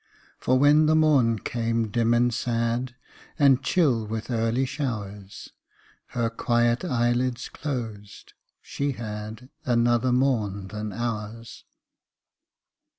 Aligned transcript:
For 0.39 0.57
when 0.57 0.87
the 0.87 0.95
morn 0.95 1.37
came 1.37 1.89
dim 1.89 2.15
and 2.15 2.33
sad, 2.33 2.95
And 3.37 3.61
chill 3.63 4.07
with 4.07 4.31
early 4.31 4.65
showers, 4.65 5.51
Her 6.07 6.27
quiet 6.31 6.83
eyelids 6.83 7.49
closed 7.49 8.33
she 8.63 8.93
had 8.93 9.51
Another 9.63 10.11
morn 10.11 10.69
than 10.69 10.91
ours. 10.91 11.65